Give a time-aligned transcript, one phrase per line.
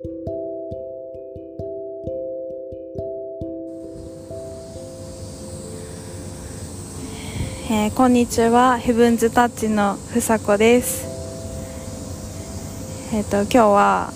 [0.00, 8.78] えー、こんにちは。
[8.78, 11.04] ヘブンズタッチのふさこです。
[13.12, 14.12] えっ、ー、と今日は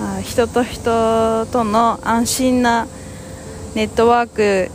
[0.00, 2.88] あ人と人との安心な
[3.74, 4.70] ネットワーク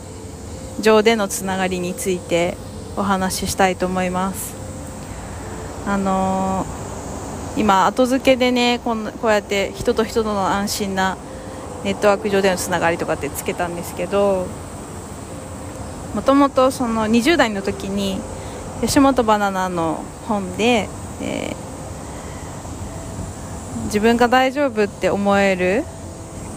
[0.80, 2.56] 上でのつながりについて
[2.96, 4.56] お話ししたいと思います。
[5.86, 6.71] あのー、
[7.56, 11.18] 今後付けでねこんこうやって人と人との安心な
[11.84, 14.46] ネットワーク上でのつながりとかってつけたんですけど
[16.14, 18.20] もともとその20代の時に
[18.80, 20.88] 吉本バナナの本で、
[21.20, 25.84] えー、自分が大丈夫って思える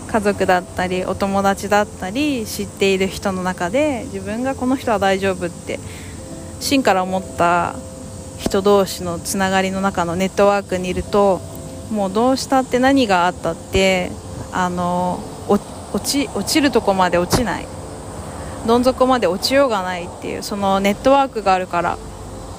[0.08, 5.80] 家族だったりお友達だったり知っている人の中で自分がこの人は大丈夫って
[6.60, 7.76] 芯から思った
[8.38, 11.42] 人同士のつながりの中のネットワークにいると
[11.92, 14.12] もうどうしたって何があったって
[14.52, 15.64] あの落
[16.04, 17.68] ち落ちるとこまで落ちない。
[18.68, 21.98] どん底まで落ちようがないっていうそのネットワークがあるから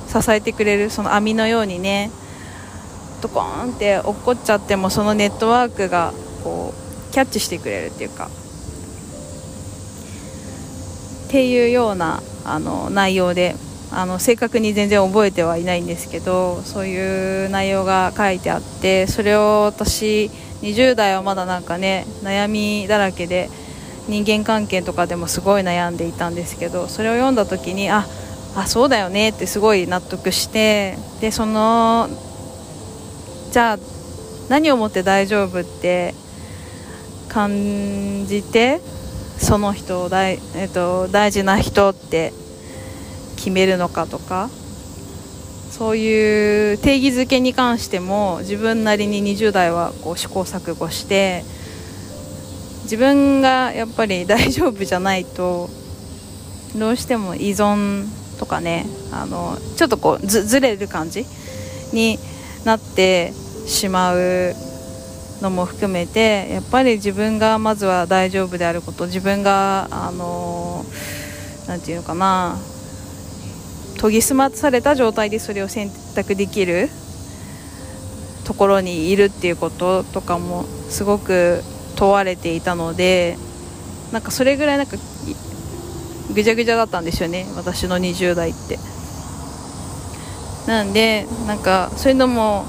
[0.09, 2.11] 支えてくれるその網のようにね
[3.21, 6.13] ドコーンって落っこっちゃってもそのネットワークが
[6.45, 6.73] こ
[7.11, 8.29] うキャッチしてくれるっていうか。
[11.27, 13.57] っていうようなあの内容で
[13.93, 20.31] あの正確に全然覚えてはいないんですけどそういう内容が書いてあってそれを私
[20.63, 23.49] 20代はまだなんかね悩みだらけで
[24.09, 28.07] 人間関係とかでもすごい悩んでいたんですけどそれを読んだ時にあ
[28.57, 32.09] あそうだよねってすごい納得してでその
[33.53, 33.79] じゃあ
[34.49, 36.15] 何をもって大丈夫って
[37.29, 38.81] 感じて
[39.39, 42.33] その人を大,、えっと、大事な人って
[43.37, 44.51] 決めるのかとか
[45.71, 51.45] そういう定義づけに関しても自分なりに20代はこう試行錯誤して
[52.85, 55.69] 自分がやっぱり大丈夫じゃないと
[56.77, 58.07] どうしても依存
[58.39, 61.25] とかねあのちょっとこうずれる感じ
[61.93, 62.19] に
[62.65, 63.33] なって
[63.67, 64.55] しまう
[65.43, 70.85] のも含めてやっぱり自分がまずは大丈夫であること自分があの
[71.69, 72.57] なて言うのかな
[74.01, 76.89] 研ぎ澄まされた状態でそれを選択できる
[78.45, 81.63] ところにいるっていうこととかもすごく
[81.97, 83.37] 問われていたので
[84.13, 84.97] なんかそれぐらいなんか
[86.33, 88.79] ぐちゃぐちゃだったんですよね私の20代って。
[90.67, 92.65] なんでなんかそういうのも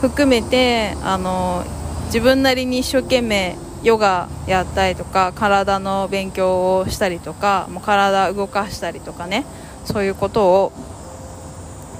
[0.00, 1.64] 含めてあの
[2.06, 9.44] 自分なりに一生懸命ヨガやったりとか体の勉強をしたりとかもう体動かしたりとかね。
[9.84, 10.72] そういうことを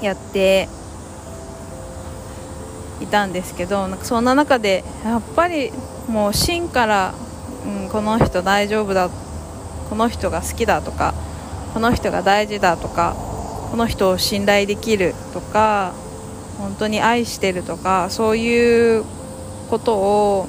[0.03, 0.69] やって
[3.01, 5.73] いたんですけどなんかそんな中でやっぱり
[6.09, 7.15] もう芯から、
[7.67, 9.11] うん、この人大丈夫だ
[9.89, 11.15] この人が好きだとか
[11.75, 13.15] この人が大事だとか
[13.71, 15.95] この人を信頼できるとか
[16.59, 19.05] 本当に愛してるとかそういう
[19.71, 20.49] ことを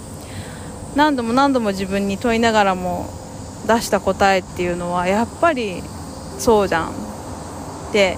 [0.96, 3.08] 何度も何度も自分に問いながらも
[3.68, 5.82] 出した答えっていうのはやっぱり
[6.38, 7.11] そうじゃん。
[7.92, 8.18] て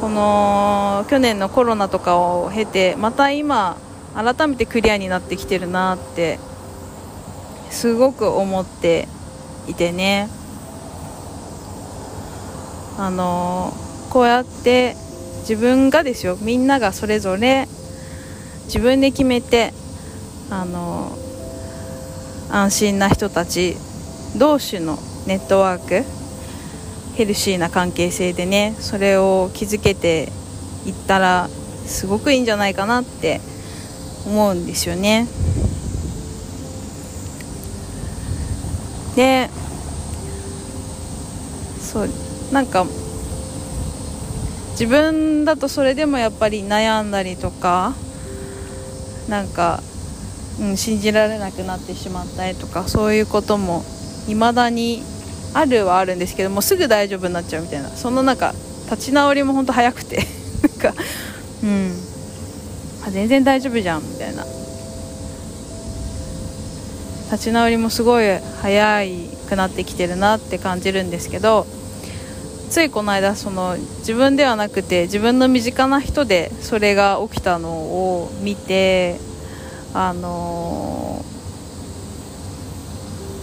[0.00, 3.76] この去年のコロナとかを経てまた今
[4.14, 6.38] 改めてクリアになってきてるなって
[7.70, 9.08] すごく思って
[9.68, 10.28] いてね。
[12.98, 13.72] あの
[14.10, 14.94] こうやって
[15.40, 17.66] 自分がですよみんながそれぞれ
[18.66, 19.72] 自分で決めて
[20.50, 21.16] あの
[22.50, 23.76] 安心な人たち
[24.36, 26.21] 同士のネットワーク
[27.14, 30.32] ヘルシーな関係性でねそれを築けて
[30.86, 31.48] いったら
[31.86, 33.40] すごくいいんじゃないかなって
[34.26, 35.26] 思うんですよね。
[39.16, 39.50] で
[41.80, 42.08] そう
[42.50, 42.86] なんか
[44.72, 47.94] 自分だとそれでもやっぱり悩んだりとか
[49.28, 49.82] なんか、
[50.60, 53.84] うん、信じられなくなってしまったりとかそういうことも
[54.26, 55.02] 未だに
[55.54, 57.88] あるはあるんですけどもすぐ大丈夫になっちゃうみたいな。
[57.90, 58.54] そのなんか
[58.90, 60.26] 立ち直りも本当早くて。
[60.62, 60.94] なんか
[61.62, 61.92] うん。
[63.06, 64.44] あ全然大丈夫じゃんみたいな。
[67.32, 68.26] 立ち直りもすごい
[68.60, 69.02] 早
[69.48, 71.66] くなってきてるなって感じるんですけど
[72.68, 79.18] ついこの間その自分ではなくて自分の身近な人でそれが起きたのを見て
[79.94, 81.24] あの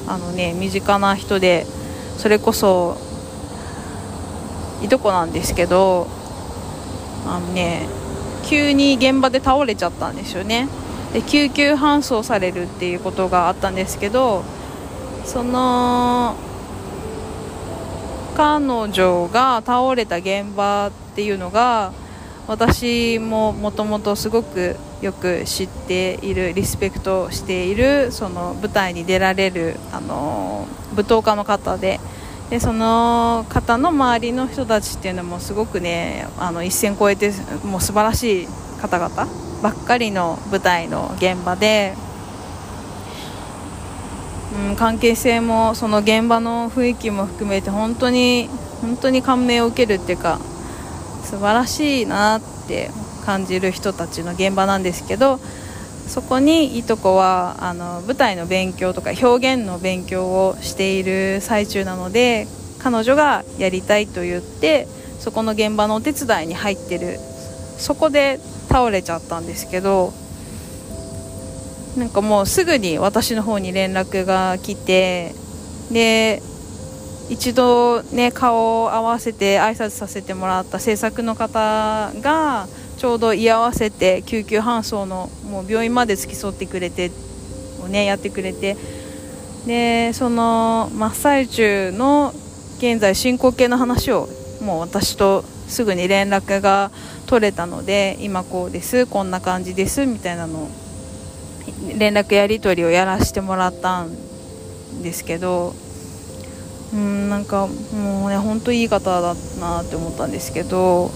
[0.07, 1.65] あのね身近な人で
[2.19, 2.97] それこそ
[4.83, 6.05] いとこなんですけど
[7.25, 7.87] あのね
[8.43, 10.67] 急に現場で倒れちゃったんですよね。
[11.13, 14.43] で救急搬送されるっていうことがあったんですけど
[15.23, 16.35] その
[18.35, 21.93] 彼女が倒れた現場っていうのが
[22.49, 31.99] 私ももともとすごくよく知っているリスペクトしているその舞台に出られるあの舞踏家の方で
[32.49, 37.31] でその方の周りの人たちっていうのもすごくねあの一線越えて
[37.63, 38.47] もう素晴らしい
[38.81, 39.27] 方々
[39.61, 41.93] ばっかりの舞台の現場で、
[44.69, 48.49] うん、関係性もその現場の雰囲気も含めて本当に
[48.81, 50.39] 本当に感銘を受けるっていうか
[51.29, 52.89] 素晴らしいなって
[53.25, 55.37] 感じる人たちの現場なんですけど
[56.07, 62.47] そこにいとこはあの舞台の勉強とか表現の勉強をしている最中なので
[62.79, 64.87] 彼女がやりたいと言って
[65.19, 67.19] そこの現場のお手伝いに入ってる。
[67.79, 70.13] そこで倒れちゃったんですけど
[71.97, 75.33] なんかもうすぐに私の方に連絡が来て
[75.91, 76.43] で
[77.29, 82.67] 一度ね顔を合わせて挨拶させてもらった制作の方が
[82.97, 87.11] ちょうど居合わせて救急搬送のもう病院まで付き添ってくれて
[87.81, 88.75] をねやってくれて
[89.65, 92.33] でその真っ最中の
[92.77, 94.27] 現在進行形の話を
[94.61, 96.91] もう私とすぐに連絡が
[97.27, 99.05] 取れたので今こうです。
[99.05, 100.67] こんな感じですみたいなの
[101.97, 105.75] 連絡やり取りをやらせてもらったんですけど
[106.93, 111.11] うんなんかもうね本当いい方だなって思ったんですけど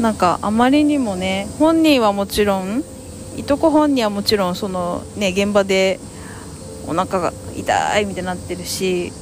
[0.00, 2.82] なんかあまりにもね本人はもちろん
[3.36, 5.98] いとこ本人はもちろんそのね現場で
[6.86, 9.12] お腹が痛いみたいになってるし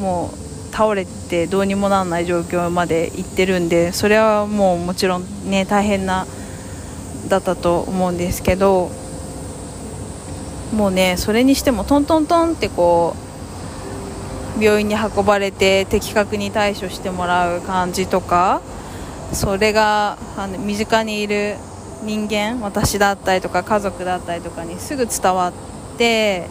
[0.00, 6.26] もう倒れてどうにもならない状況まで行ってるんでそれはもうもちろんね大変な
[7.28, 8.90] だったと思うんですけど
[10.74, 13.25] もうねそれにしてもトントントンってこう
[14.60, 18.60] 病院に運ばれて的確に対処してもらう感じとか
[19.32, 21.56] それがあの身近にいる
[22.02, 25.52] 人間私だったりとか家族だったりとかにすぐ伝わっ
[25.98, 26.48] て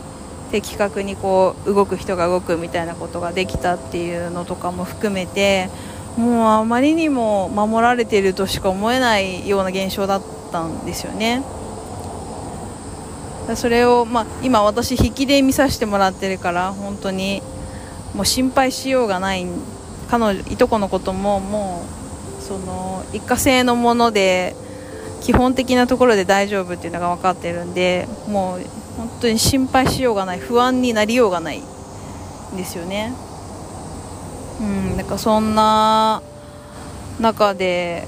[0.52, 5.70] 的確にこう動く人が動くみたいなことができたっていうのとかも含めて
[6.18, 11.44] もうあまりにも守られているとしか思えないような現象だったんですよね。
[13.56, 17.44] それを、まあ、今私引きで見させてもらってるから本当に
[18.16, 19.46] もう心配しようがない
[20.10, 21.86] 彼女いとこのこともも
[22.40, 24.56] うその一過性のもので
[25.22, 28.62] 基本的なところで大丈夫っていうのが分かってるんでもう
[28.98, 33.14] 本当に心配しようがない不安になりようがないんですよね。
[34.62, 36.22] うんなんかそんな
[37.20, 38.08] 中で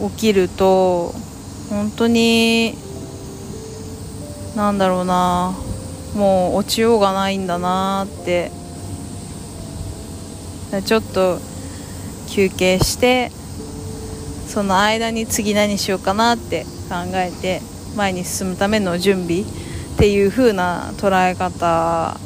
[0.00, 1.12] 起きると
[1.68, 2.78] 本当に
[4.56, 5.54] なんだろうな。
[6.14, 8.50] もう落ちようがないんだなって。
[10.82, 11.38] ちょっと
[12.28, 13.30] 休憩して
[14.48, 17.60] その間に次何しようかなって考えて
[17.96, 19.44] 前に進むための準備っ
[19.98, 22.18] ていう風な捉え方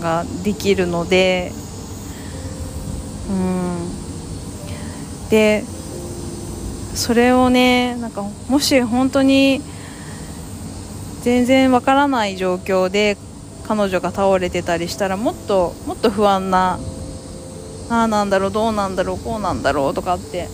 [0.00, 1.52] ができるので
[3.30, 3.68] うん。
[5.30, 5.62] で
[6.94, 9.60] それをねなんかもし本当に
[11.22, 13.16] 全然わからない状況で
[13.66, 16.78] 彼女が倒れてたりしたらもっともっと不安な
[17.90, 20.48] ああなんだろうどうなんだろうこうなんだろうとかって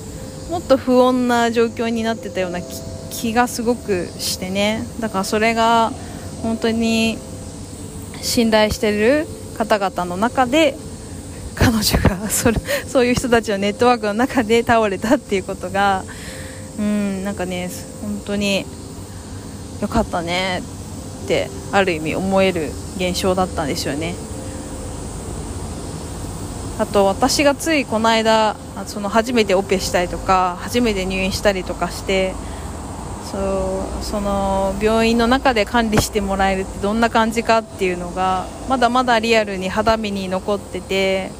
[0.50, 2.61] もっと不穏な状況になってたような
[3.11, 4.85] 気がすごくしてね。
[5.00, 5.92] だからそれが
[6.42, 7.18] 本当に
[8.21, 10.75] 信頼してる方々の中で
[11.54, 16.04] 彼女が それそういう人たちのネットワークの中で倒れたっていうことが
[16.78, 17.71] うんなんかね
[18.02, 18.66] 本当に
[19.80, 20.62] よかったね
[21.24, 24.14] ってある意味思える現象だったんですよね。
[26.78, 32.34] あと私がついこの間その初めてオペしたりとか初めて入院したりとかして
[33.30, 41.30] そうその病院の中で管理してもらえるってどんな感じかっていうのがまだまだリアルに肌身に残ってて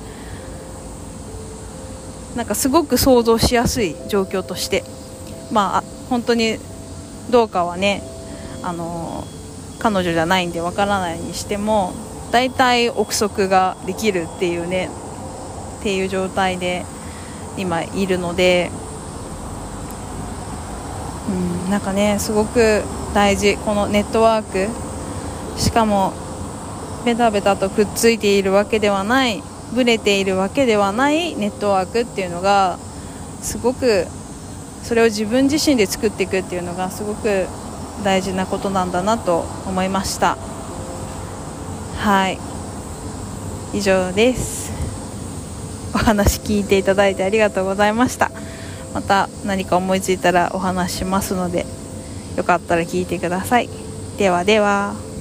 [2.37, 4.85] なんかすごく想像しやすい状況として
[5.53, 6.59] まあ本当に
[7.31, 8.03] どうかはね
[8.65, 9.25] あの
[9.79, 11.93] 彼女じゃないんでわからないにしても
[12.33, 14.89] 大体憶測ができるっていうね
[15.81, 16.85] っていう状態で
[17.59, 18.71] 今いるので、
[21.65, 22.83] うん、なんかねすごく
[23.15, 24.85] 大事このネットワーク。
[25.59, 26.13] しかも
[27.05, 29.43] ベタベタとくっついているわけではない
[29.75, 32.79] ブレているわけではないネットワークっていうのが
[33.41, 34.07] すごく
[34.83, 37.47] それを自分自身で作っていくっていうのがすごく
[38.05, 40.37] 大事なことなんだなと思いました。
[41.99, 42.39] はい。
[43.73, 44.71] 以上です。
[45.95, 48.31] お話聞いていただいてありがとうございました。
[48.93, 51.67] また何か思いついたらお話しますので
[52.37, 53.69] よかったら聞いてください。
[54.19, 55.14] ではでは。